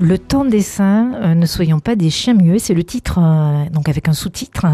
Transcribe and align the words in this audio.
Le 0.00 0.16
temps 0.16 0.44
des 0.44 0.62
saints, 0.62 1.12
euh, 1.14 1.34
ne 1.34 1.44
soyons 1.44 1.80
pas 1.80 1.96
des 1.96 2.08
chiens 2.08 2.34
muets, 2.34 2.60
c'est 2.60 2.74
le 2.74 2.84
titre, 2.84 3.18
euh, 3.20 3.68
donc 3.70 3.88
avec 3.88 4.08
un 4.08 4.12
sous-titre 4.12 4.64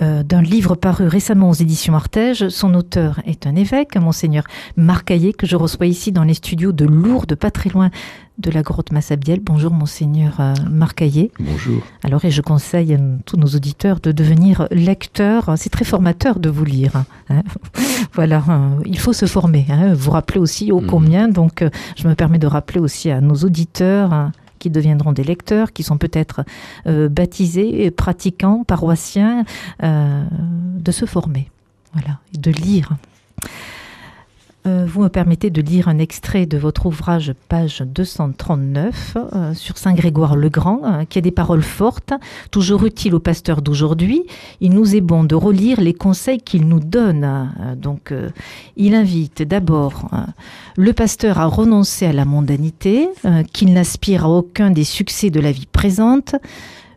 euh, 0.00 0.22
d'un 0.22 0.40
livre 0.40 0.76
paru 0.76 1.08
récemment 1.08 1.50
aux 1.50 1.54
éditions 1.54 1.94
Artege. 1.94 2.48
Son 2.48 2.72
auteur 2.74 3.20
est 3.26 3.46
un 3.46 3.54
évêque, 3.54 3.96
monseigneur 3.96 4.44
Marc 4.78 5.12
que 5.36 5.46
je 5.46 5.56
reçois 5.56 5.84
ici 5.84 6.10
dans 6.10 6.24
les 6.24 6.32
studios 6.32 6.72
de 6.72 6.86
Lourdes, 6.86 7.34
pas 7.34 7.50
très 7.50 7.68
loin 7.68 7.90
de 8.38 8.50
la 8.50 8.62
grotte 8.62 8.92
Massabielle. 8.92 9.40
Bonjour 9.40 9.72
monseigneur 9.72 10.40
Marc 10.70 11.04
Bonjour. 11.38 11.82
Alors 12.02 12.24
et 12.24 12.30
je 12.30 12.40
conseille 12.40 12.94
à 12.94 12.98
tous 13.26 13.36
nos 13.36 13.48
auditeurs 13.48 14.00
de 14.00 14.10
devenir 14.10 14.68
lecteurs. 14.70 15.52
C'est 15.56 15.68
très 15.68 15.84
formateur 15.84 16.38
de 16.38 16.48
vous 16.48 16.64
lire. 16.64 17.04
Hein. 17.28 17.42
voilà, 18.14 18.42
il 18.86 18.98
faut 18.98 19.12
se 19.12 19.26
former. 19.26 19.66
Hein. 19.68 19.92
Vous 19.92 20.12
rappelez 20.12 20.40
aussi 20.40 20.72
au 20.72 20.80
mmh. 20.80 20.86
combien. 20.86 21.28
Donc 21.28 21.62
je 21.96 22.08
me 22.08 22.14
permets 22.14 22.38
de 22.38 22.46
rappeler 22.46 22.80
aussi 22.80 23.10
à 23.10 23.20
nos 23.20 23.34
auditeurs 23.34 24.32
qui 24.62 24.70
deviendront 24.70 25.12
des 25.12 25.24
lecteurs, 25.24 25.72
qui 25.72 25.82
sont 25.82 25.98
peut-être 25.98 26.44
euh, 26.86 27.08
baptisés, 27.08 27.90
pratiquants, 27.90 28.62
paroissiens, 28.62 29.44
euh, 29.82 30.24
de 30.78 30.92
se 30.92 31.04
former, 31.04 31.50
voilà, 31.92 32.20
de 32.38 32.52
lire. 32.52 32.90
Euh, 34.64 34.86
vous 34.88 35.02
me 35.02 35.08
permettez 35.08 35.50
de 35.50 35.60
lire 35.60 35.88
un 35.88 35.98
extrait 35.98 36.46
de 36.46 36.56
votre 36.56 36.86
ouvrage, 36.86 37.34
page 37.48 37.82
239, 37.84 39.16
euh, 39.16 39.54
sur 39.54 39.76
Saint 39.76 39.92
Grégoire 39.92 40.36
le 40.36 40.48
Grand, 40.50 40.80
euh, 40.84 41.04
qui 41.04 41.18
a 41.18 41.20
des 41.20 41.32
paroles 41.32 41.62
fortes, 41.62 42.12
toujours 42.52 42.84
utiles 42.84 43.14
aux 43.16 43.20
pasteurs 43.20 43.60
d'aujourd'hui. 43.60 44.22
Il 44.60 44.70
nous 44.70 44.94
est 44.94 45.00
bon 45.00 45.24
de 45.24 45.34
relire 45.34 45.80
les 45.80 45.94
conseils 45.94 46.40
qu'il 46.40 46.68
nous 46.68 46.78
donne. 46.78 47.50
donc, 47.76 48.14
il 48.76 48.94
invite 48.94 49.42
d'abord 49.42 50.08
le 50.76 50.92
pasteur 50.92 51.38
à 51.38 51.46
renoncer 51.46 52.06
à 52.06 52.12
la 52.12 52.24
mondanité, 52.24 53.08
qu'il 53.52 53.72
n'aspire 53.72 54.26
à 54.26 54.28
aucun 54.28 54.70
des 54.70 54.84
succès 54.84 55.30
de 55.30 55.40
la 55.40 55.52
vie 55.52 55.66
présente, 55.66 56.36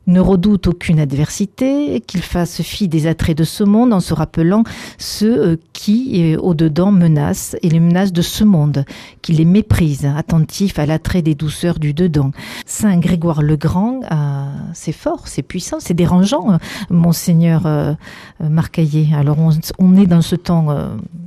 ne 0.08 0.20
redoute 0.20 0.68
aucune 0.68 1.00
adversité, 1.00 2.02
qu'il 2.02 2.22
fasse 2.22 2.62
fi 2.62 2.88
des 2.88 3.08
attraits 3.08 3.38
de 3.38 3.44
ce 3.44 3.64
monde 3.64 3.94
en 3.94 4.00
se 4.00 4.14
rappelant 4.14 4.64
ceux 4.98 5.40
euh, 5.40 5.56
qui, 5.74 6.34
euh, 6.34 6.40
au-dedans, 6.40 6.92
menacent 6.92 7.56
et 7.62 7.70
les 7.70 7.80
menaces 7.80 8.14
de 8.14 8.22
ce 8.22 8.44
monde, 8.44 8.86
qu'il 9.22 9.38
les 9.38 9.46
méprise, 9.46 10.06
attentif 10.06 10.78
à 10.80 10.86
l'attrait 10.86 11.22
des 11.22 11.36
douceurs 11.36 11.80
du 11.80 11.94
dedans. 11.94 12.32
Saint 12.66 12.98
Grégoire 12.98 13.42
le 13.42 13.56
Grand, 13.56 14.02
euh, 14.12 14.46
c'est 14.74 14.92
fort, 14.92 15.28
c'est 15.28 15.42
puissant, 15.42 15.78
c'est 15.80 15.94
dérangeant, 15.94 16.58
monseigneur 16.90 17.96
Marcaillé. 18.40 19.10
Alors 19.16 19.38
on, 19.80 19.96
est 19.96 20.06
dans 20.06 20.22
ce 20.22 20.36
temps 20.36 20.68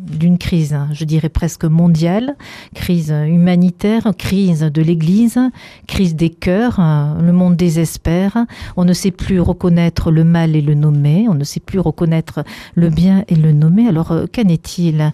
d'une 0.06 0.38
crise, 0.38 0.74
hein, 0.74 0.88
je 0.92 1.04
dirais 1.04 1.28
presque 1.28 1.64
mondiale, 1.64 2.36
crise 2.74 3.10
humanitaire, 3.10 4.12
crise 4.16 4.60
de 4.60 4.82
l'Église, 4.82 5.38
crise 5.86 6.14
des 6.14 6.30
cœurs, 6.30 6.80
le 7.20 7.32
monde 7.32 7.56
désespère, 7.56 8.46
on 8.76 8.84
ne 8.84 8.92
sait 8.92 9.10
plus 9.10 9.40
reconnaître 9.40 10.10
le 10.10 10.24
mal 10.24 10.56
et 10.56 10.60
le 10.60 10.74
nommer, 10.74 11.26
on 11.28 11.34
ne 11.34 11.44
sait 11.44 11.60
plus 11.60 11.78
reconnaître 11.78 12.44
le 12.74 12.90
bien 12.90 13.24
et 13.28 13.34
le 13.34 13.52
nommer. 13.52 13.88
Alors 13.88 14.12
euh, 14.12 14.26
qu'en 14.32 14.48
est-il? 14.48 15.12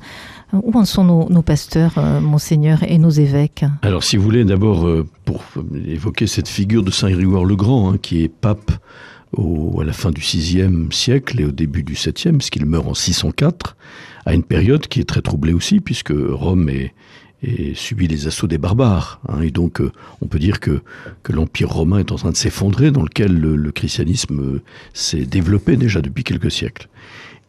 Où 0.53 0.79
en 0.79 0.85
sont 0.85 1.05
nos, 1.05 1.43
pasteurs, 1.43 1.95
euh, 1.97 2.21
monseigneur, 2.21 2.85
et 2.87 2.99
nos 2.99 3.11
évêques? 3.11 3.65
Alors 3.83 4.05
si 4.05 4.17
vous 4.17 4.23
voulez 4.23 4.45
d'abord, 4.45 4.87
euh, 4.87 5.05
pour 5.25 5.43
évoquer 5.87 6.29
cette 6.29 6.47
figure 6.47 6.85
de 6.85 6.93
Saint 6.93 7.11
Grégoire 7.11 7.45
le 7.45 7.57
Grand, 7.57 7.91
hein, 7.91 7.99
qui 8.01 8.23
est 8.23 8.29
pape 8.29 8.71
à 9.37 9.85
la 9.85 9.93
fin 9.93 10.13
du 10.13 10.21
VIe 10.21 10.69
siècle 10.93 11.41
et 11.41 11.45
au 11.45 11.51
début 11.51 11.83
du 11.83 11.95
VIIe, 11.95 12.37
puisqu'il 12.37 12.67
meurt 12.67 12.87
en 12.87 12.95
604, 12.95 13.77
à 14.27 14.35
une 14.35 14.45
période 14.45 14.87
qui 14.87 15.01
est 15.01 15.09
très 15.09 15.23
troublée 15.23 15.53
aussi, 15.53 15.81
puisque 15.81 16.13
Rome 16.15 16.69
est, 16.69 16.95
et 17.45 17.75
subit 17.75 18.09
les 18.09 18.27
assauts 18.27 18.47
des 18.47 18.59
barbares. 18.59 19.21
Hein. 19.29 19.43
et 19.43 19.51
donc, 19.51 19.81
euh, 19.81 19.93
on 20.21 20.27
peut 20.27 20.39
dire 20.39 20.61
que, 20.61 20.81
que 21.23 21.33
l'Empire 21.33 21.69
romain 21.69 21.99
est 21.99 22.13
en 22.13 22.17
train 22.17 22.31
de 22.31 22.37
s'effondrer, 22.37 22.91
dans 22.91 23.03
lequel 23.03 23.39
le, 23.39 23.73
christianisme 23.73 24.41
euh, 24.41 24.63
s'est 24.93 25.27
développé 25.27 25.77
déjà 25.77 26.01
depuis 26.01 26.25
quelques 26.25 26.51
siècles. 26.51 26.89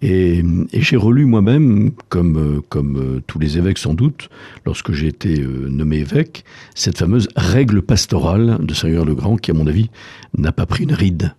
Et, 0.02 0.44
j'ai 0.74 0.98
relu 0.98 1.26
moi-même, 1.26 1.92
comme, 2.10 2.38
euh, 2.38 2.62
comme 2.68 3.22
tous 3.26 3.40
les 3.40 3.58
évêques 3.58 3.78
sans 3.78 3.94
doute, 3.94 4.30
lorsque 4.66 4.92
j'ai 4.92 5.08
été 5.08 5.40
nommé 5.40 5.98
évêque, 5.98 6.44
cette 6.76 6.98
fameuse 6.98 7.30
règle 7.36 7.82
pastorale 7.82 8.58
de 8.62 8.74
Saint-Grégoire 8.74 9.06
le 9.06 9.16
Grand, 9.16 9.38
qui, 9.38 9.52
à 9.52 9.54
mon 9.54 9.68
avis, 9.68 9.90
n'a 10.38 10.52
pas 10.52 10.66
pris 10.66 10.84
une 10.84 10.94
ride 10.94 11.34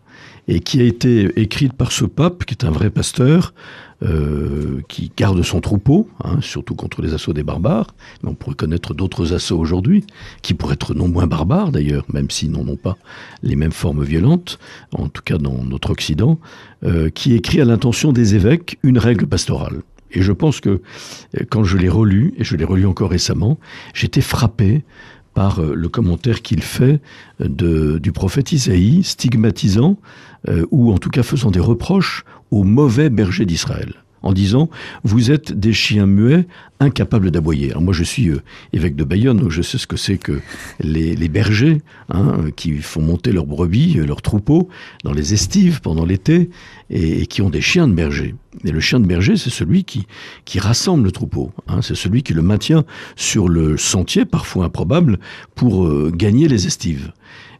et 0.49 0.61
qui 0.61 0.81
a 0.81 0.84
été 0.84 1.41
écrite 1.41 1.73
par 1.73 1.93
ce 1.93 2.05
pape, 2.05 2.45
qui 2.45 2.55
est 2.55 2.65
un 2.65 2.71
vrai 2.71 2.91
pasteur, 2.91 3.53
euh, 4.03 4.83
qui 4.89 5.11
garde 5.17 5.43
son 5.43 5.61
troupeau, 5.61 6.09
hein, 6.23 6.39
surtout 6.43 6.75
contre 6.75 7.01
les 7.01 7.15
assauts 7.15 7.33
des 7.33 7.43
barbares. 7.43 7.95
on 8.25 8.34
pourrait 8.34 8.55
connaître 8.55 8.93
d'autres 8.93 9.33
assauts 9.33 9.59
aujourd'hui, 9.59 10.05
qui 10.43 10.55
pourraient 10.55 10.75
être 10.75 10.95
non 10.95 11.09
moins 11.09 11.27
barbares 11.27 11.73
d'ailleurs, 11.73 12.05
même 12.12 12.31
s'ils 12.31 12.51
n'en 12.51 12.69
ont 12.69 12.77
pas 12.77 12.97
les 13.43 13.56
mêmes 13.56 13.73
formes 13.73 14.05
violentes, 14.05 14.59
en 14.93 15.09
tout 15.09 15.23
cas 15.23 15.39
dans 15.39 15.65
notre 15.65 15.91
Occident, 15.91 16.39
euh, 16.85 17.09
qui 17.09 17.35
écrit 17.35 17.61
à 17.61 17.65
l'intention 17.65 18.12
des 18.12 18.35
évêques 18.35 18.79
une 18.83 18.99
règle 18.99 19.27
pastorale. 19.27 19.81
Et 20.12 20.23
je 20.23 20.33
pense 20.33 20.61
que 20.61 20.69
euh, 20.69 21.45
quand 21.51 21.65
je 21.65 21.77
l'ai 21.77 21.89
relu, 21.89 22.35
et 22.37 22.45
je 22.45 22.55
l'ai 22.56 22.65
relu 22.65 22.87
encore 22.87 23.11
récemment, 23.11 23.59
j'étais 23.95 24.21
frappé 24.21 24.85
par 25.37 25.61
le 25.61 25.89
commentaire 25.91 26.41
qu'il 26.41 26.63
fait 26.63 27.01
de, 27.41 27.99
du 27.99 28.11
prophète 28.11 28.53
Isaïe, 28.53 29.05
stigmatisant, 29.05 29.99
ou 30.71 30.93
en 30.93 30.99
tout 30.99 31.11
cas 31.11 31.23
faisant 31.23 31.51
des 31.51 31.61
reproches 31.61 32.25
aux 32.51 32.65
mauvais 32.65 33.11
bergers 33.11 33.45
d'Israël 33.45 34.06
en 34.26 34.32
disant 34.32 34.69
vous 35.04 35.31
êtes 35.31 35.53
des 35.53 35.72
chiens 35.72 36.06
muets 36.06 36.47
incapables 36.81 37.31
d'aboyer. 37.31 37.70
Alors 37.70 37.82
moi 37.82 37.94
je 37.94 38.04
suis 38.04 38.28
euh, 38.28 38.42
évêque 38.72 38.97
de 38.97 39.04
Bayonne, 39.04 39.38
donc 39.38 39.50
je 39.50 39.62
sais 39.62 39.78
ce 39.78 39.87
que 39.87 39.97
c'est 39.97 40.19
que 40.19 40.41
les, 40.81 41.28
bergers 41.28 41.81
hein, 42.10 42.50
qui 42.54 42.76
font 42.78 43.00
monter 43.00 43.32
leurs 43.32 43.47
brebis, 43.47 43.98
euh, 43.98 44.06
leurs 44.06 44.22
troupeaux 44.22 44.69
dans 45.04 45.12
les 45.12 45.32
estives 45.32 45.81
pendant 45.81 46.04
l'été 46.04 46.50
et, 46.91 47.26
qui 47.26 47.41
ont 47.41 47.50
des 47.50 47.60
chiens 47.60 47.88
de 47.88 47.94
berger. 47.94 48.34
Et 48.64 48.72
le 48.72 48.81
chien 48.81 49.00
de 49.00 49.06
berger, 49.06 49.37
c'est 49.37 49.50
celui 49.50 49.84
qui, 49.84 50.06
rassemble 50.58 51.04
le 51.04 51.12
troupeau. 51.12 51.53
Hein, 51.69 51.82
c'est 51.82 51.94
celui 51.94 52.22
qui 52.22 52.34
le 52.34 52.43
maintient 52.43 52.84
sur 53.14 53.48
le 53.48 53.76
sentier, 53.76 54.25
parfois 54.25 54.64
improbable, 54.64 55.19
pour 55.54 55.87
euh, 55.87 56.10
gagner 56.14 56.48
les 56.48 56.66
estives. 56.66 57.12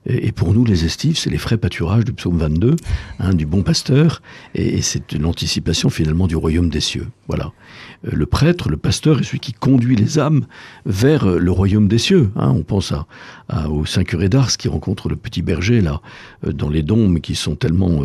Et 0.09 0.31
pour 0.31 0.55
nous, 0.55 0.65
les 0.65 0.85
estives, 0.85 1.19
c'est 1.19 1.31
les 1.31 1.39
frais 1.39 1.57
pâturages 1.57 2.05
du 2.05 2.13
psaume 2.13 2.39
22, 2.39 2.77
hein, 3.19 3.35
du 3.35 3.45
bon 3.45 3.63
pasteur, 3.63 4.23
et, 4.55 4.81
c'est 4.83 5.13
l'anticipation 5.15 5.91
finalement 5.91 6.27
du 6.27 6.37
royaume 6.37 6.69
des 6.69 6.81
cieux. 6.81 7.09
Voilà. 7.29 7.53
Euh, 8.07 8.11
le 8.13 8.27
prêtre, 8.27 8.69
le 8.69 8.77
pasteur, 8.77 9.19
est 9.19 9.25
celui 9.25 9.41
qui 9.41 9.53
conduit 9.53 9.97
les 9.97 10.19
âmes 10.19 10.47
vers 10.85 11.29
euh, 11.29 11.39
le 11.39 11.51
royaume 11.51 11.89
des 11.89 11.99
cieux. 11.99 12.31
Hein. 12.37 12.53
On 12.55 12.63
pense 12.63 12.93
à, 13.49 13.69
au 13.69 13.85
Saint 13.85 14.05
Curé 14.05 14.29
d'Ars 14.29 14.57
qui 14.57 14.69
rencontre 14.69 15.09
le 15.09 15.17
petit 15.17 15.43
berger 15.43 15.81
là, 15.81 16.01
euh, 16.47 16.53
dans 16.53 16.69
les 16.69 16.83
dômes 16.83 17.21
qui 17.21 17.35
sont 17.35 17.57
tellement 17.57 18.03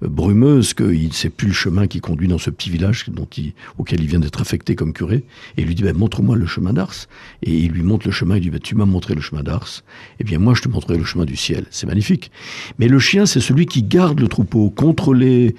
brumeuses 0.00 0.74
qu'il 0.74 1.08
ne 1.08 1.12
sait 1.12 1.30
plus 1.30 1.48
le 1.48 1.54
chemin 1.54 1.86
qui 1.86 2.00
conduit 2.00 2.28
dans 2.28 2.38
ce 2.38 2.50
petit 2.50 2.70
village 2.70 3.06
dont 3.08 3.28
il, 3.36 3.54
auquel 3.78 4.00
il 4.00 4.06
vient 4.06 4.20
d'être 4.20 4.40
affecté 4.40 4.74
comme 4.74 4.92
curé. 4.92 5.24
Et 5.56 5.62
il 5.62 5.66
lui 5.66 5.74
dit 5.74 5.82
ben, 5.82 5.96
montre-moi 5.96 6.36
le 6.36 6.46
chemin 6.46 6.72
d'Ars. 6.72 7.06
Et 7.42 7.56
il 7.56 7.72
lui 7.72 7.82
montre 7.82 8.06
le 8.06 8.12
chemin. 8.12 8.36
Il 8.36 8.42
lui 8.42 8.46
dit 8.46 8.50
ben, 8.50 8.60
tu 8.60 8.74
m'as 8.74 8.84
montré 8.84 9.14
le 9.14 9.20
chemin 9.20 9.42
d'Ars. 9.42 9.82
Eh 10.20 10.24
bien 10.24 10.38
moi 10.38 10.54
je 10.54 10.62
te 10.62 10.68
montrerai 10.68 10.98
le 10.98 11.04
chemin 11.04 11.24
du 11.24 11.36
ciel. 11.38 11.64
C'est 11.70 11.86
magnifique. 11.86 12.30
Mais 12.78 12.88
le 12.88 12.98
chien, 12.98 13.26
c'est 13.26 13.40
celui 13.40 13.66
qui 13.66 13.82
garde 13.82 14.20
le 14.20 14.28
troupeau 14.28 14.70
contre 14.70 15.14
les, 15.14 15.54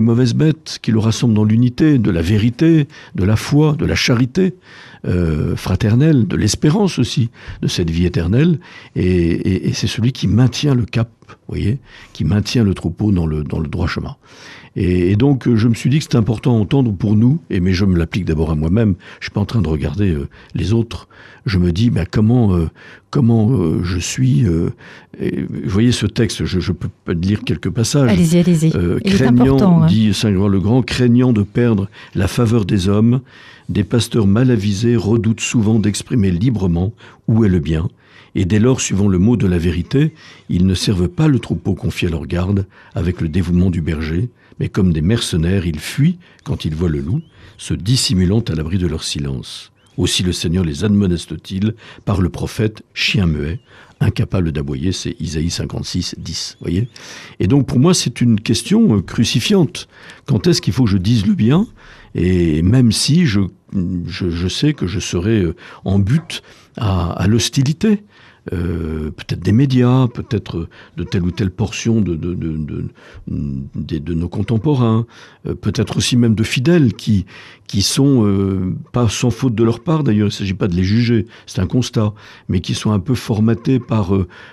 mauvaises 0.00 0.34
bêtes, 0.34 0.78
qui 0.82 0.90
le 0.90 0.98
rassemble 0.98 1.34
dans 1.34 1.44
l'unité 1.44 1.98
de 1.98 2.10
la 2.10 2.22
vérité, 2.22 2.88
de 3.14 3.24
la 3.24 3.36
foi, 3.36 3.74
de 3.78 3.84
la 3.84 3.94
charité 3.94 4.54
euh, 5.06 5.56
fraternelle, 5.56 6.26
de 6.26 6.36
l'espérance 6.36 6.98
aussi, 6.98 7.30
de 7.60 7.68
cette 7.68 7.90
vie 7.90 8.06
éternelle. 8.06 8.58
Et, 8.96 9.72
c'est 9.74 9.86
celui 9.86 10.12
qui 10.12 10.28
maintient 10.28 10.74
le 10.74 10.84
cap, 10.84 11.10
voyez, 11.48 11.78
qui 12.12 12.24
maintient 12.24 12.64
le 12.64 12.74
troupeau 12.74 13.12
dans 13.12 13.26
le, 13.26 13.44
dans 13.44 13.58
le 13.58 13.68
droit 13.68 13.86
chemin. 13.86 14.16
Et, 14.74 15.16
donc, 15.16 15.54
je 15.54 15.68
me 15.68 15.74
suis 15.74 15.90
dit 15.90 15.98
que 15.98 16.04
c'était 16.04 16.16
important 16.16 16.56
à 16.56 16.58
entendre 16.58 16.92
pour 16.92 17.14
nous, 17.14 17.40
et 17.50 17.60
mais 17.60 17.74
je 17.74 17.84
me 17.84 17.98
l'applique 17.98 18.24
d'abord 18.24 18.50
à 18.50 18.54
moi-même. 18.54 18.94
Je 19.20 19.26
suis 19.26 19.30
pas 19.30 19.40
en 19.40 19.44
train 19.44 19.60
de 19.60 19.68
regarder 19.68 20.10
euh, 20.10 20.28
les 20.54 20.72
autres. 20.72 21.08
Je 21.44 21.58
me 21.58 21.72
dis, 21.72 21.90
ben, 21.90 22.06
comment, 22.10 22.54
euh, 22.54 22.70
comment 23.10 23.50
euh, 23.50 23.82
je 23.82 23.98
suis. 23.98 24.44
vous 24.44 24.70
voyez 25.66 25.92
ce 25.92 26.06
texte, 26.06 26.46
je, 26.46 26.60
je, 26.60 26.72
peux 26.72 26.88
lire 27.12 27.42
quelques 27.44 27.68
passages. 27.68 28.10
Allez-y, 28.10 28.38
allez-y. 28.38 28.70
craignant, 29.04 29.82
hein. 29.82 29.86
dit 29.86 30.14
Saint 30.14 30.30
Grégoire 30.30 30.48
le 30.48 30.60
Grand, 30.60 30.82
craignant 30.82 31.34
de 31.34 31.42
perdre 31.42 31.88
la 32.14 32.28
faveur 32.28 32.64
des 32.64 32.88
hommes, 32.88 33.20
des 33.68 33.84
pasteurs 33.84 34.26
mal 34.26 34.50
avisés 34.50 34.96
redoutent 34.96 35.40
souvent 35.40 35.78
d'exprimer 35.78 36.30
librement 36.30 36.92
où 37.28 37.44
est 37.44 37.48
le 37.48 37.58
bien, 37.58 37.88
et 38.34 38.44
dès 38.44 38.58
lors, 38.58 38.80
suivant 38.80 39.08
le 39.08 39.18
mot 39.18 39.36
de 39.36 39.46
la 39.46 39.58
vérité, 39.58 40.12
ils 40.48 40.66
ne 40.66 40.74
servent 40.74 41.08
pas 41.08 41.28
le 41.28 41.38
troupeau 41.38 41.74
confié 41.74 42.08
à 42.08 42.10
leur 42.10 42.26
garde 42.26 42.66
avec 42.94 43.20
le 43.20 43.28
dévouement 43.28 43.70
du 43.70 43.82
berger, 43.82 44.30
mais 44.58 44.68
comme 44.68 44.92
des 44.92 45.02
mercenaires, 45.02 45.66
ils 45.66 45.80
fuient 45.80 46.18
quand 46.44 46.64
ils 46.64 46.74
voient 46.74 46.88
le 46.88 47.00
loup, 47.00 47.20
se 47.58 47.74
dissimulant 47.74 48.40
à 48.40 48.54
l'abri 48.54 48.78
de 48.78 48.86
leur 48.86 49.04
silence. 49.04 49.70
Aussi 49.98 50.22
le 50.22 50.32
Seigneur 50.32 50.64
les 50.64 50.84
admoneste-t-il 50.84 51.74
par 52.06 52.22
le 52.22 52.30
prophète 52.30 52.82
chien 52.94 53.26
muet, 53.26 53.60
incapable 54.00 54.50
d'aboyer, 54.50 54.92
c'est 54.92 55.14
Isaïe 55.20 55.50
56, 55.50 56.16
10. 56.18 56.56
Voyez 56.60 56.88
Et 57.40 57.46
donc 57.46 57.66
pour 57.66 57.78
moi, 57.78 57.92
c'est 57.92 58.20
une 58.20 58.40
question 58.40 58.96
euh, 58.96 59.02
crucifiante. 59.02 59.88
Quand 60.26 60.46
est-ce 60.46 60.62
qu'il 60.62 60.72
faut 60.72 60.84
que 60.84 60.90
je 60.90 60.98
dise 60.98 61.26
le 61.26 61.34
bien? 61.34 61.66
Et 62.14 62.62
même 62.62 62.92
si 62.92 63.26
je, 63.26 63.40
je, 64.06 64.48
sais 64.48 64.74
que 64.74 64.86
je 64.86 65.00
serai 65.00 65.42
euh, 65.42 65.54
en 65.84 65.98
but 65.98 66.42
à 66.78 67.26
l'hostilité, 67.28 68.02
euh, 68.52 69.12
peut-être 69.12 69.40
des 69.40 69.52
médias, 69.52 70.08
peut-être 70.08 70.68
de 70.96 71.04
telle 71.04 71.22
ou 71.22 71.30
telle 71.30 71.52
portion 71.52 72.00
de, 72.00 72.16
de, 72.16 72.34
de, 72.34 72.56
de, 73.28 73.98
de 73.98 74.14
nos 74.14 74.28
contemporains, 74.28 75.06
euh, 75.46 75.54
peut-être 75.54 75.96
aussi 75.96 76.16
même 76.16 76.34
de 76.34 76.42
fidèles 76.42 76.94
qui, 76.94 77.24
qui 77.68 77.82
sont, 77.82 78.26
euh, 78.26 78.74
pas 78.92 79.08
sans 79.08 79.30
faute 79.30 79.54
de 79.54 79.62
leur 79.62 79.78
part 79.80 80.02
d'ailleurs, 80.02 80.26
il 80.26 80.30
ne 80.30 80.30
s'agit 80.30 80.54
pas 80.54 80.66
de 80.66 80.74
les 80.74 80.82
juger, 80.82 81.26
c'est 81.46 81.60
un 81.60 81.66
constat, 81.66 82.14
mais 82.48 82.58
qui 82.58 82.74
sont 82.74 82.90
un 82.90 82.98
peu 82.98 83.14
formatés 83.14 83.78
par 83.78 84.12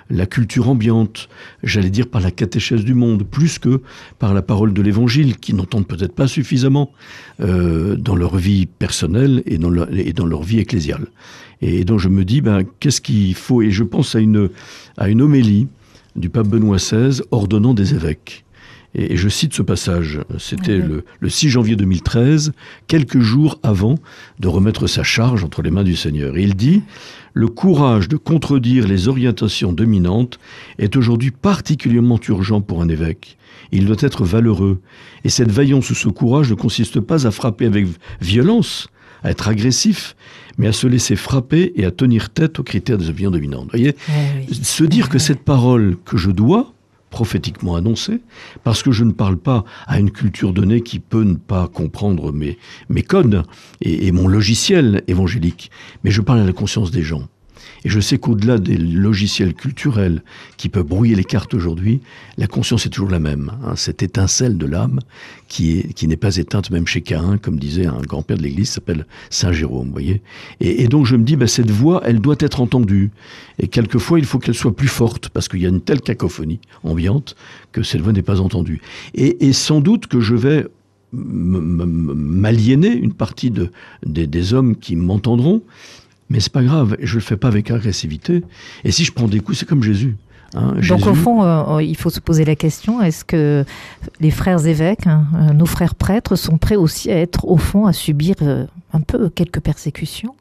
la 0.10 0.26
culture 0.28 0.70
ambiante, 0.70 1.28
j'allais 1.64 1.90
dire 1.90 2.08
par 2.08 2.22
la 2.22 2.30
catéchèse 2.30 2.86
du 2.86 2.94
monde, 2.94 3.24
plus 3.24 3.58
que 3.58 3.82
par 4.20 4.36
la 4.36 4.44
parole 4.44 4.74
de 4.74 4.82
l'Évangile, 4.84 5.38
qui 5.38 5.56
n'entendent 5.56 5.88
peut-être 5.88 6.14
pas 6.14 6.28
suffisamment 6.28 6.92
dans 7.40 8.16
leur 8.16 8.38
vie 8.38 8.66
personnelle 8.66 9.42
et 9.46 9.58
dans 9.58 10.26
leur 10.26 10.44
vie 10.44 10.60
ecclésiale. 10.60 11.08
Et 11.62 11.84
donc 11.84 12.00
je 12.00 12.10
me 12.10 12.26
dis, 12.26 12.42
ben, 12.42 12.64
qu'est-ce 12.80 13.02
qu'il 13.02 13.36
faut? 13.36 13.62
Et 13.62 13.72
je 13.72 13.84
pense 13.84 14.16
à 14.16 14.20
une, 14.20 14.50
à 14.98 15.10
une 15.10 15.22
homélie 15.22 15.68
du 16.16 16.30
pape 16.30 16.48
Benoît 16.48 16.78
XVI 16.78 17.22
ordonnant 17.32 17.74
des 17.74 17.94
évêques. 17.94 18.46
Et, 18.96 19.18
je 19.18 19.30
cite 19.30 19.54
ce 19.54 19.62
passage, 19.62 20.22
c'était 20.40 20.78
le, 20.78 21.04
le, 21.20 21.30
6 21.30 21.50
janvier 21.50 21.76
2013, 21.76 22.54
quelques 22.88 23.20
jours 23.20 23.60
avant 23.62 23.96
de 24.40 24.48
remettre 24.48 24.88
sa 24.88 25.04
charge 25.04 25.44
entre 25.44 25.62
les 25.62 25.70
mains 25.70 25.84
du 25.84 25.96
Seigneur. 25.96 26.38
Et 26.38 26.44
il 26.44 26.56
dit, 26.56 26.82
le 27.34 27.48
courage 27.48 28.10
de 28.10 28.18
contredire 28.18 28.88
les 28.88 29.08
orientations 29.08 29.74
dominantes 29.74 30.40
est 30.80 30.96
aujourd'hui 30.96 31.32
particulièrement 31.32 32.20
urgent 32.28 32.62
pour 32.62 32.82
un 32.82 32.90
évêque. 32.90 33.38
Il 33.72 33.86
doit 33.86 33.98
être 34.00 34.26
valeureux. 34.26 34.82
Et 35.24 35.30
cette 35.30 35.52
vaillance 35.52 35.90
ou 35.92 35.96
ce 35.96 36.10
courage 36.10 36.50
ne 36.50 36.56
consiste 36.56 37.00
pas 37.00 37.28
à 37.28 37.32
frapper 37.32 37.66
avec 37.66 37.86
violence, 38.22 38.88
à 39.24 39.32
être 39.32 39.48
agressif, 39.48 40.16
mais 40.58 40.68
à 40.68 40.74
se 40.74 40.88
laisser 40.88 41.16
frapper 41.16 41.74
et 41.76 41.86
à 41.86 41.92
tenir 41.92 42.30
tête 42.30 42.60
aux 42.60 42.64
critères 42.64 42.98
des 42.98 43.10
opinions 43.10 43.32
dominantes. 43.32 43.66
Vous 43.66 43.80
voyez 43.80 43.96
eh 44.10 44.54
Se 44.54 44.84
dire 44.84 45.10
que 45.10 45.20
cette 45.20 45.44
parole 45.44 45.98
que 46.06 46.18
je 46.18 46.32
dois 46.32 46.74
prophétiquement 47.10 47.76
annoncer, 47.76 48.22
parce 48.64 48.84
que 48.84 48.92
je 48.92 49.04
ne 49.04 49.12
parle 49.12 49.38
pas 49.38 49.66
à 49.88 50.00
une 50.00 50.12
culture 50.12 50.54
donnée 50.54 50.82
qui 50.82 51.00
peut 51.00 51.24
ne 51.24 51.36
pas 51.36 51.68
comprendre 51.68 52.32
mes, 52.32 52.58
mes 52.88 53.02
codes 53.02 53.44
et, 53.82 54.08
et 54.08 54.12
mon 54.12 54.28
logiciel 54.28 55.02
évangélique, 55.08 55.72
mais 56.04 56.12
je 56.12 56.22
parle 56.22 56.40
à 56.40 56.46
la 56.46 56.54
conscience 56.54 56.92
des 56.92 57.02
gens. 57.02 57.28
Et 57.86 57.90
je 57.90 58.00
sais 58.00 58.18
qu'au-delà 58.18 58.58
des 58.58 58.78
logiciels 58.78 59.54
culturels 59.54 60.24
qui 60.58 60.70
peuvent 60.70 60.86
brouiller 60.86 61.16
les 61.16 61.24
cartes 61.24 61.54
aujourd'hui, 61.54 62.02
la 62.38 62.48
conscience 62.48 62.86
est 62.86 62.90
toujours 62.90 63.10
la 63.10 63.20
même. 63.20 63.52
Hein, 63.64 63.76
cette 63.76 64.04
étincelle 64.04 64.58
de 64.58 64.66
l'âme 64.66 65.00
qui 65.48 65.94
qui 65.94 66.08
n'est 66.08 66.18
pas 66.18 66.36
éteinte 66.36 66.72
même 66.72 66.88
chez 66.88 67.02
Cain, 67.02 67.38
comme 67.38 67.60
disait 67.60 67.86
un 67.86 68.02
grand-père 68.02 68.38
de 68.38 68.44
l'Église, 68.44 68.70
s'appelle 68.70 69.06
Saint 69.30 69.52
Jérôme. 69.52 69.88
Vous 69.88 69.94
voyez. 69.94 70.22
Et, 70.60 70.88
donc 70.88 71.06
je 71.06 71.16
me 71.16 71.24
dis, 71.24 71.36
bah, 71.36 71.48
cette 71.48 71.72
voix, 71.72 72.02
elle 72.06 72.20
doit 72.20 72.36
être 72.40 72.62
entendue. 72.62 73.12
Et 73.60 73.68
quelquefois, 73.68 74.20
il 74.20 74.26
faut 74.26 74.40
qu'elle 74.40 74.56
soit 74.56 74.76
plus 74.76 74.88
forte 74.88 75.30
parce 75.30 75.48
qu'il 75.48 75.62
y 75.62 75.66
a 75.66 75.70
une 75.70 75.82
telle 75.82 76.02
cacophonie 76.02 76.60
ambiante 76.84 77.36
que 77.72 77.84
cette 77.84 78.02
voix 78.02 78.14
n'est 78.14 78.22
pas 78.22 78.42
entendue. 78.42 78.82
Et, 79.14 79.54
sans 79.54 79.82
doute 79.82 80.08
que 80.08 80.20
je 80.20 80.36
vais 80.36 80.68
m'aliéner 81.12 82.94
une 82.94 83.14
partie 83.14 83.50
de, 83.50 83.72
des, 84.06 84.28
des 84.28 84.54
hommes 84.54 84.76
qui 84.76 84.96
m'entendront, 84.96 85.64
mais 86.30 86.40
c'est 86.40 86.52
pas 86.52 86.64
grave, 86.64 86.96
je 87.02 87.16
le 87.16 87.22
fais 87.22 87.38
pas 87.38 87.48
avec 87.48 87.72
agressivité. 87.72 88.44
Et 88.84 88.92
si 88.92 89.04
je 89.04 89.12
prends 89.12 89.28
des 89.28 89.40
coups, 89.40 89.60
c'est 89.60 89.68
comme 89.68 89.84
Jésus. 89.84 90.16
Hein, 90.56 90.76
Donc 90.88 91.06
au 91.06 91.14
fond, 91.14 91.44
euh, 91.44 91.82
il 91.84 91.96
faut 91.96 92.10
se 92.10 92.20
poser 92.20 92.44
la 92.44 92.56
question 92.56 93.02
est-ce 93.02 93.24
que 93.24 93.66
les 94.20 94.32
frères 94.32 94.66
évêques, 94.66 95.06
hein, 95.06 95.26
euh, 95.36 95.54
nos 95.54 95.66
frères 95.66 95.96
prêtres, 95.96 96.36
sont 96.36 96.58
prêts 96.58 96.76
aussi 96.76 97.12
à 97.12 97.18
être 97.18 97.48
au 97.48 97.58
fond 97.58 97.86
à 97.86 97.94
subir 97.94 98.36
euh, 98.42 98.66
un 98.94 99.02
peu 99.02 99.30
quelques 99.30 99.60
persécutions 99.60 100.36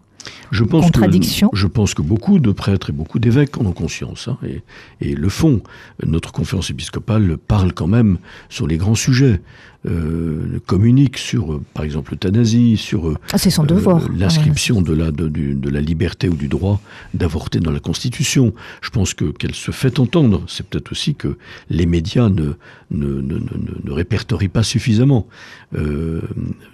je 0.51 0.65
pense 0.65 0.85
contradiction. 0.85 1.49
Que, 1.49 1.57
je 1.57 1.67
pense 1.67 1.95
que 1.95 2.03
beaucoup 2.03 2.39
de 2.39 2.51
prêtres 2.51 2.91
et 2.91 2.93
beaucoup 2.93 3.19
d'évêques 3.19 3.57
en 3.59 3.65
ont 3.65 3.73
conscience 3.73 4.29
hein, 4.29 4.37
et, 4.47 4.63
et, 5.01 5.15
le 5.15 5.29
font. 5.29 5.63
Notre 6.05 6.33
conférence 6.33 6.71
épiscopale 6.71 7.39
parle 7.39 7.73
quand 7.73 7.87
même 7.87 8.19
sur 8.51 8.67
les 8.67 8.77
grands 8.77 8.97
sujets 8.97 9.41
euh, 9.87 10.59
communique 10.67 11.19
sur, 11.19 11.55
euh, 11.55 11.63
par 11.73 11.85
exemple, 11.85 12.13
l'euthanasie, 12.13 12.77
sur 12.77 13.09
euh, 13.09 13.17
ah, 13.33 13.39
son 13.39 13.65
devoir. 13.65 14.05
Euh, 14.05 14.09
l'inscription 14.17 14.83
de, 14.83 14.93
la, 14.93 15.11
de, 15.11 15.29
de, 15.29 15.71
la 15.71 15.81
liberté 15.81 16.29
ou 16.29 16.35
du 16.35 16.49
droit 16.49 16.81
d'avorter 17.15 17.61
dans 17.61 17.71
la 17.71 17.81
Constitution. 17.81 18.53
Je 18.81 18.91
pense 18.91 19.15
que 19.15 19.27
qu'elle 19.27 19.55
se 19.55 19.71
fait 19.71 19.99
entendre. 20.01 20.43
C'est 20.49 20.67
peut-être 20.67 20.91
aussi 20.93 21.15
que 21.15 21.39
les 21.71 21.87
médias 21.87 22.29
ne, 22.29 22.55
ne, 22.91 23.07
ne, 23.07 23.35
ne, 23.35 23.39
ne 23.85 23.93
répertorient 23.93 24.49
pas 24.49 24.63
suffisamment 24.63 25.29
euh, 25.77 26.23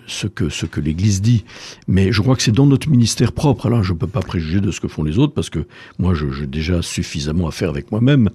ce 0.06 0.26
que, 0.26 0.48
ce 0.48 0.64
que 0.66 0.80
l'Église 0.80 1.20
dit. 1.20 1.44
Mais 1.88 2.12
je 2.12 2.22
crois 2.22 2.36
que 2.36 2.42
c'est 2.42 2.52
dans 2.52 2.66
notre 2.66 2.88
ministère 2.88 3.32
propre. 3.32 3.66
Alors, 3.66 3.82
je 3.82 3.92
ne 3.92 3.98
peux 3.98 4.06
pas 4.06 4.20
préjuger 4.20 4.60
de 4.60 4.70
ce 4.70 4.80
que 4.80 4.88
font 4.88 5.02
les 5.02 5.18
autres 5.18 5.34
parce 5.34 5.50
que 5.50 5.66
moi, 5.98 6.14
j'ai 6.14 6.46
déjà 6.46 6.80
suffisamment 6.80 7.48
à 7.48 7.50
faire 7.50 7.68
avec 7.68 7.90
moi-même. 7.90 8.30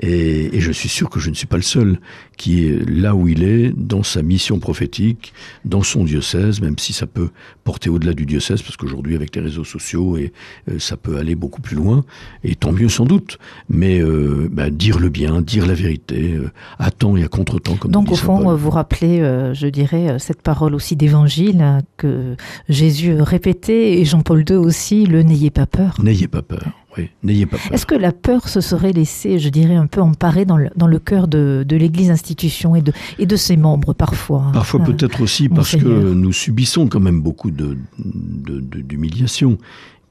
Et, 0.00 0.56
et 0.56 0.60
je 0.60 0.72
suis 0.72 0.88
sûr 0.88 1.10
que 1.10 1.20
je 1.20 1.30
ne 1.30 1.34
suis 1.34 1.46
pas 1.46 1.56
le 1.56 1.62
seul 1.62 1.98
qui 2.36 2.66
est 2.66 2.88
là 2.88 3.14
où 3.14 3.28
il 3.28 3.42
est, 3.42 3.72
dans 3.76 4.02
sa 4.02 4.13
mission 4.22 4.58
prophétique, 4.58 5.32
dans 5.64 5.82
son 5.82 6.04
diocèse, 6.04 6.60
même 6.60 6.78
si 6.78 6.92
ça 6.92 7.06
peut 7.06 7.30
porter 7.64 7.90
au-delà 7.90 8.12
du 8.12 8.26
diocèse, 8.26 8.62
parce 8.62 8.76
qu'aujourd'hui, 8.76 9.14
avec 9.14 9.34
les 9.36 9.42
réseaux 9.42 9.64
sociaux, 9.64 10.16
et, 10.16 10.32
euh, 10.68 10.78
ça 10.78 10.96
peut 10.96 11.16
aller 11.16 11.34
beaucoup 11.34 11.60
plus 11.60 11.76
loin, 11.76 12.04
et 12.42 12.54
tant 12.54 12.72
mieux 12.72 12.88
sans 12.88 13.04
doute. 13.04 13.38
Mais 13.68 14.00
euh, 14.00 14.48
bah, 14.50 14.70
dire 14.70 14.98
le 14.98 15.08
bien, 15.08 15.40
dire 15.40 15.66
la 15.66 15.74
vérité, 15.74 16.34
euh, 16.34 16.50
à 16.78 16.90
temps 16.90 17.16
et 17.16 17.24
à 17.24 17.28
contre-temps, 17.28 17.76
comme 17.76 17.90
Donc, 17.90 18.10
au 18.10 18.16
fond, 18.16 18.54
vous 18.54 18.70
rappelez, 18.70 19.18
je 19.54 19.66
dirais, 19.66 20.18
cette 20.18 20.42
parole 20.42 20.74
aussi 20.74 20.96
d'évangile 20.96 21.60
hein, 21.60 21.80
que 21.96 22.36
Jésus 22.68 23.20
répétait, 23.20 24.00
et 24.00 24.04
Jean-Paul 24.04 24.44
II 24.48 24.56
aussi, 24.56 25.06
le 25.06 25.22
n'ayez 25.22 25.50
pas 25.50 25.66
peur. 25.66 25.96
N'ayez 26.02 26.28
pas 26.28 26.42
peur. 26.42 26.83
Oui, 26.96 27.10
n'ayez 27.22 27.46
pas 27.46 27.56
peur. 27.56 27.72
Est-ce 27.72 27.86
que 27.86 27.94
la 27.94 28.12
peur 28.12 28.48
se 28.48 28.60
serait 28.60 28.92
laissée, 28.92 29.38
je 29.38 29.48
dirais, 29.48 29.74
un 29.74 29.86
peu 29.86 30.00
emparer 30.00 30.44
dans 30.44 30.56
le, 30.56 30.70
dans 30.76 30.86
le 30.86 30.98
cœur 30.98 31.28
de, 31.28 31.64
de 31.66 31.76
l'Église 31.76 32.10
institution 32.10 32.76
et 32.76 32.82
de, 32.82 32.92
et 33.18 33.26
de 33.26 33.36
ses 33.36 33.56
membres 33.56 33.92
parfois 33.92 34.50
Parfois 34.52 34.80
euh, 34.80 34.84
peut-être 34.84 35.20
aussi 35.20 35.48
parce 35.48 35.76
que 35.76 36.12
nous 36.12 36.32
subissons 36.32 36.86
quand 36.86 37.00
même 37.00 37.20
beaucoup 37.20 37.50
de, 37.50 37.76
de, 37.98 38.60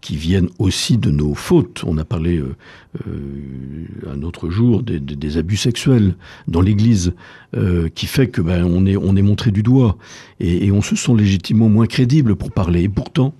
qui 0.03 0.17
viennent 0.17 0.49
aussi 0.59 0.97
de 0.97 1.09
nos 1.09 1.33
fautes. 1.33 1.83
On 1.87 1.97
a 1.97 2.03
parlé 2.03 2.37
euh, 2.37 2.55
euh, 3.07 4.11
un 4.13 4.21
autre 4.21 4.49
jour 4.49 4.83
des, 4.83 4.99
des, 4.99 5.15
des 5.15 5.37
abus 5.37 5.55
sexuels 5.55 6.15
dans 6.49 6.59
l'Église, 6.61 7.13
euh, 7.55 7.87
qui 7.95 8.05
fait 8.05 8.27
que 8.27 8.41
ben, 8.41 8.65
on, 8.65 8.85
est, 8.85 8.97
on 8.97 9.15
est 9.15 9.21
montré 9.21 9.51
du 9.51 9.63
doigt 9.63 9.97
et, 10.41 10.65
et 10.65 10.71
on 10.71 10.81
se 10.81 10.97
sent 10.97 11.13
légitimement 11.15 11.69
moins 11.69 11.87
crédible 11.87 12.35
pour 12.35 12.51
parler. 12.51 12.83
Et 12.83 12.89
pourtant, 12.89 13.33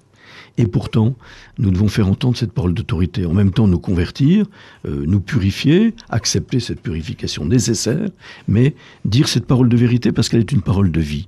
Et 0.58 0.68
pourtant, 0.68 1.16
nous 1.58 1.72
devons 1.72 1.88
faire 1.88 2.08
entendre 2.08 2.38
cette 2.38 2.52
parole 2.52 2.76
d'autorité, 2.76 3.26
en 3.26 3.34
même 3.34 3.52
temps 3.52 3.68
nous 3.68 3.80
convertir, 3.80 4.46
euh, 4.86 5.04
nous 5.08 5.20
purifier, 5.20 5.96
accepter 6.10 6.60
cette 6.60 6.80
purification 6.80 7.46
nécessaire, 7.46 8.10
mais 8.48 8.76
dire 9.04 9.28
cette 9.28 9.48
parole 9.48 9.68
de 9.68 9.78
vérité 9.78 10.12
parce 10.12 10.30
qu'elle 10.30 10.42
est 10.42 10.52
une 10.52 10.62
parole 10.62 10.92
de 10.92 11.02
vie 11.02 11.28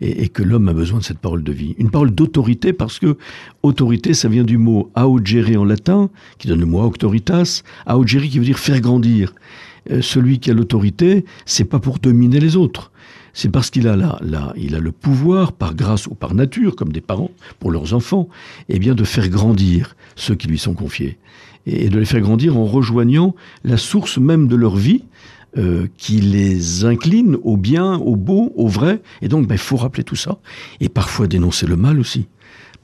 et, 0.00 0.24
et 0.24 0.28
que 0.28 0.42
l'homme 0.42 0.68
a 0.68 0.72
besoin 0.72 0.98
de 0.98 1.04
cette 1.04 1.20
parole 1.20 1.44
de 1.44 1.52
vie. 1.52 1.76
Une 1.78 1.90
parole 1.90 2.10
d'autorité 2.12 2.72
parce 2.72 2.98
que 2.98 3.16
autorité, 3.62 4.12
ça 4.12 4.28
vient 4.28 4.44
du 4.44 4.58
mot 4.58 4.90
augere 4.96 5.56
en 5.56 5.64
latin, 5.64 6.10
qui 6.38 6.48
donne 6.48 6.60
le 6.60 6.66
mot 6.66 6.80
autoritas, 6.80 7.62
augere 7.86 8.28
qui 8.28 8.40
veut 8.40 8.44
dire 8.44 8.58
faire 8.58 8.80
grandir. 8.80 9.34
Euh, 9.90 10.02
celui 10.02 10.40
qui 10.40 10.50
a 10.50 10.54
l'autorité, 10.54 11.24
c'est 11.46 11.64
pas 11.64 11.78
pour 11.78 11.98
dominer 12.00 12.40
les 12.40 12.56
autres 12.56 12.90
c'est 13.34 13.50
parce 13.50 13.68
qu'il 13.68 13.88
a 13.88 13.96
là, 13.96 14.18
là, 14.22 14.54
il 14.56 14.74
a 14.74 14.78
le 14.78 14.92
pouvoir, 14.92 15.52
par 15.52 15.74
grâce 15.74 16.06
ou 16.06 16.14
par 16.14 16.34
nature, 16.34 16.76
comme 16.76 16.92
des 16.92 17.00
parents 17.00 17.30
pour 17.58 17.70
leurs 17.70 17.92
enfants, 17.92 18.28
eh 18.68 18.78
bien 18.78 18.94
de 18.94 19.04
faire 19.04 19.28
grandir 19.28 19.96
ceux 20.16 20.34
qui 20.34 20.46
lui 20.46 20.58
sont 20.58 20.74
confiés 20.74 21.18
et 21.66 21.88
de 21.88 21.98
les 21.98 22.04
faire 22.04 22.20
grandir 22.20 22.56
en 22.56 22.64
rejoignant 22.64 23.34
la 23.64 23.76
source 23.76 24.18
même 24.18 24.48
de 24.48 24.56
leur 24.56 24.76
vie 24.76 25.02
euh, 25.56 25.86
qui 25.96 26.20
les 26.20 26.84
incline 26.84 27.36
au 27.42 27.56
bien, 27.56 27.94
au 27.96 28.16
beau, 28.16 28.52
au 28.56 28.68
vrai. 28.68 29.00
Et 29.22 29.28
donc, 29.28 29.44
il 29.44 29.48
ben, 29.48 29.58
faut 29.58 29.76
rappeler 29.76 30.04
tout 30.04 30.16
ça 30.16 30.38
et 30.80 30.88
parfois 30.88 31.26
dénoncer 31.26 31.66
le 31.66 31.76
mal 31.76 32.00
aussi 32.00 32.26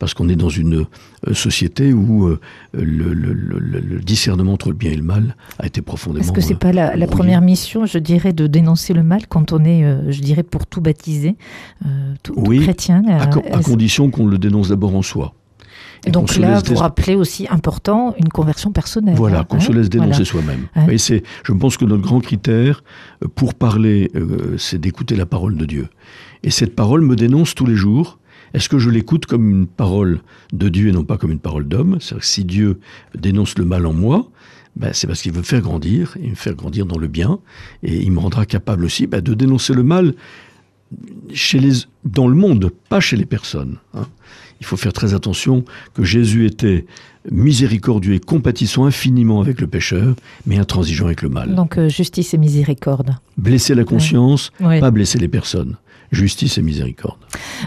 parce 0.01 0.15
qu'on 0.15 0.29
est 0.29 0.35
dans 0.35 0.49
une 0.49 0.87
euh, 1.29 1.35
société 1.35 1.93
où 1.93 2.27
euh, 2.27 2.41
le, 2.73 3.13
le, 3.13 3.33
le, 3.33 3.59
le 3.61 4.01
discernement 4.01 4.55
entre 4.55 4.71
le 4.71 4.75
bien 4.75 4.91
et 4.91 4.97
le 4.97 5.05
mal 5.05 5.37
a 5.61 5.67
été 5.67 5.83
profondément. 5.83 6.25
Est-ce 6.25 6.33
que 6.33 6.41
c'est 6.41 6.59
pas 6.59 6.73
la, 6.73 6.97
la 6.97 7.07
première 7.07 7.43
mission, 7.43 7.87
je 7.87 7.99
dirais, 7.99 8.33
de 8.33 8.49
dénoncer 8.49 8.95
le 8.95 9.05
mal 9.05 9.29
quand 9.29 9.53
on 9.53 9.63
est, 9.63 9.85
euh, 9.85 10.11
je 10.11 10.21
dirais, 10.23 10.43
pour 10.43 10.67
tout 10.67 10.81
baptiser, 10.81 11.37
euh, 11.85 12.15
tout, 12.23 12.33
oui, 12.35 12.57
tout 12.57 12.65
chrétien 12.65 13.05
à, 13.09 13.25
à, 13.25 13.63
condition 13.63 14.11
qu'on 14.11 14.27
le 14.27 14.39
dénonce 14.39 14.71
d'abord 14.71 14.97
en 14.97 15.03
soi. 15.03 15.35
Et 16.07 16.11
donc 16.11 16.35
là, 16.37 16.63
vous 16.65 16.77
rappelez 16.77 17.15
aussi 17.15 17.47
important 17.51 18.15
une 18.19 18.31
conversion 18.31 18.73
personnelle. 18.73 19.17
Voilà, 19.17 19.45
qu'on 19.45 19.59
hein, 19.59 19.61
se 19.61 19.71
laisse 19.71 19.91
dénoncer 19.91 20.25
voilà. 20.25 20.25
soi-même. 20.25 20.67
Hein. 20.75 20.87
Et 20.89 20.97
c'est, 20.97 21.23
je 21.45 21.53
pense 21.53 21.77
que 21.77 21.85
notre 21.85 22.03
grand 22.03 22.21
critère 22.21 22.83
pour 23.35 23.53
parler, 23.53 24.11
euh, 24.15 24.55
c'est 24.57 24.81
d'écouter 24.81 25.15
la 25.15 25.27
parole 25.27 25.59
de 25.59 25.67
Dieu. 25.67 25.89
Et 26.43 26.51
cette 26.51 26.75
parole 26.75 27.03
me 27.03 27.17
dénonce 27.17 27.55
tous 27.55 27.67
les 27.67 27.77
jours. 27.77 28.19
Est-ce 28.55 28.69
que 28.69 28.79
je 28.79 28.91
l'écoute 28.91 29.27
comme 29.27 29.51
une 29.51 29.67
parole 29.67 30.21
de 30.53 30.69
Dieu 30.69 30.89
et 30.89 30.93
non 30.93 31.05
pas 31.05 31.19
comme 31.19 31.31
une 31.31 31.39
parole 31.39 31.69
d'homme? 31.69 31.99
C'est-à-dire 32.01 32.25
si 32.25 32.45
Dieu 32.45 32.81
dénonce 33.17 33.57
le 33.59 33.65
mal 33.65 33.87
en 33.87 33.93
moi, 33.93 34.29
ben, 34.77 34.93
c'est 34.93 35.07
parce 35.07 35.23
qu'il 35.23 35.33
veut 35.33 35.43
faire 35.43 35.61
grandir, 35.61 36.17
et 36.23 36.31
me 36.31 36.35
faire 36.35 36.55
grandir 36.55 36.87
dans 36.87 36.99
le 36.99 37.09
bien, 37.09 37.39
et 37.83 37.97
il 37.97 38.13
me 38.13 38.21
rendra 38.21 38.47
capable 38.47 38.85
aussi 38.85 39.07
ben, 39.07 39.21
de 39.21 39.35
dénoncer 39.35 39.75
le 39.75 39.83
mal 39.83 40.15
chez 41.33 41.59
les, 41.59 41.73
dans 42.05 42.29
le 42.29 42.35
monde, 42.35 42.71
pas 42.89 43.01
chez 43.01 43.17
les 43.17 43.27
personnes. 43.27 43.79
Hein. 43.95 44.07
Il 44.61 44.67
faut 44.67 44.77
faire 44.77 44.93
très 44.93 45.15
attention 45.15 45.65
que 45.95 46.05
Jésus 46.05 46.47
était 46.47 46.85
miséricordieux 47.31 48.15
et 48.15 48.21
compatissant 48.21 48.85
infiniment 48.85 49.41
avec 49.41 49.61
le 49.61 49.67
pécheur, 49.67 50.15
mais 50.47 50.59
intransigeant 50.59 51.07
avec 51.07 51.23
le 51.23 51.29
mal. 51.29 51.55
Donc 51.55 51.79
euh, 51.79 51.89
justice 51.89 52.35
et 52.35 52.39
miséricorde. 52.39 53.17
Blesser 53.39 53.75
la 53.75 53.85
conscience, 53.85 54.53
ouais. 54.61 54.81
pas 54.81 54.91
blesser 54.91 55.19
les 55.19 55.29
personnes. 55.29 55.77
Justice 56.13 56.59
et 56.59 56.63
miséricorde. 56.63 57.19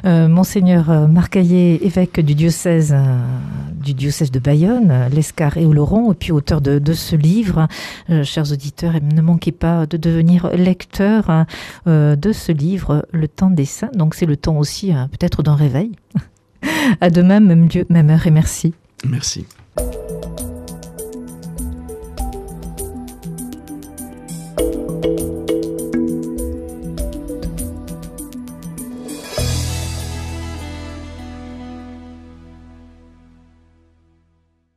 Euh, 0.06 0.28
Monseigneur 0.28 0.90
euh, 0.90 1.08
Marcaillé, 1.08 1.86
évêque 1.86 2.20
du 2.20 2.36
diocèse, 2.36 2.94
euh, 2.94 3.18
du 3.74 3.94
diocèse 3.94 4.32
de 4.32 4.40
Bayonne, 4.40 5.08
l'Escar 5.14 5.58
et 5.58 5.66
Oloron, 5.66 6.12
et 6.12 6.16
puis 6.16 6.32
auteur 6.32 6.60
de, 6.60 6.80
de 6.80 6.94
ce 6.94 7.16
livre, 7.16 7.68
euh, 8.10 8.24
chers 8.24 8.52
auditeurs, 8.52 8.96
ne 9.02 9.22
manquez 9.22 9.54
pas 9.54 9.86
de 9.86 9.98
devenir 9.98 10.50
lecteur 10.56 11.46
euh, 11.88 12.16
de 12.16 12.32
ce 12.34 12.52
livre, 12.52 13.08
Le 13.12 13.28
temps 13.28 13.50
des 13.50 13.66
saints. 13.66 13.92
Donc 13.94 14.14
c'est 14.16 14.26
le 14.26 14.36
temps 14.36 14.58
aussi 14.58 14.92
peut-être 15.12 15.42
d'un 15.42 15.56
réveil. 15.56 15.92
à 17.02 17.10
demain, 17.10 17.40
même 17.40 17.70
lieu, 17.74 17.86
même 17.90 18.10
heure, 18.10 18.28
et 18.28 18.32
merci. 18.32 18.74
Merci. 19.06 19.46